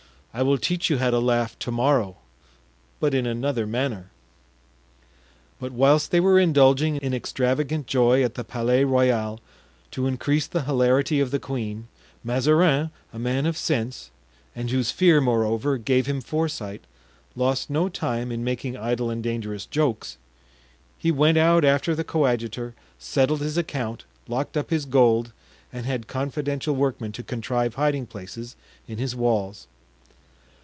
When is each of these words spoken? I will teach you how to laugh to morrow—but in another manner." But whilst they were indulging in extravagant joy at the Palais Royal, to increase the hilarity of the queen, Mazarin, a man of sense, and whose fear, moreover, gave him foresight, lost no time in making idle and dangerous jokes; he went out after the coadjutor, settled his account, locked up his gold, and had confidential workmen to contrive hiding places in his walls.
I 0.33 0.43
will 0.43 0.57
teach 0.57 0.89
you 0.89 0.97
how 0.97 1.09
to 1.09 1.19
laugh 1.19 1.59
to 1.59 1.71
morrow—but 1.71 3.13
in 3.13 3.25
another 3.25 3.67
manner." 3.67 4.11
But 5.59 5.73
whilst 5.73 6.11
they 6.11 6.21
were 6.21 6.39
indulging 6.39 6.95
in 6.99 7.13
extravagant 7.13 7.85
joy 7.85 8.23
at 8.23 8.35
the 8.35 8.45
Palais 8.45 8.85
Royal, 8.85 9.41
to 9.91 10.07
increase 10.07 10.47
the 10.47 10.61
hilarity 10.61 11.19
of 11.19 11.31
the 11.31 11.39
queen, 11.39 11.89
Mazarin, 12.23 12.91
a 13.11 13.19
man 13.19 13.45
of 13.45 13.57
sense, 13.57 14.09
and 14.55 14.69
whose 14.69 14.89
fear, 14.89 15.19
moreover, 15.19 15.77
gave 15.77 16.05
him 16.05 16.21
foresight, 16.21 16.85
lost 17.35 17.69
no 17.69 17.89
time 17.89 18.31
in 18.31 18.41
making 18.41 18.77
idle 18.77 19.09
and 19.09 19.21
dangerous 19.21 19.65
jokes; 19.65 20.15
he 20.97 21.11
went 21.11 21.37
out 21.37 21.65
after 21.65 21.93
the 21.93 22.05
coadjutor, 22.05 22.73
settled 22.97 23.41
his 23.41 23.57
account, 23.57 24.05
locked 24.29 24.55
up 24.55 24.69
his 24.69 24.85
gold, 24.85 25.33
and 25.73 25.85
had 25.85 26.07
confidential 26.07 26.73
workmen 26.73 27.11
to 27.11 27.21
contrive 27.21 27.75
hiding 27.75 28.07
places 28.07 28.55
in 28.87 28.97
his 28.97 29.13
walls. 29.13 29.67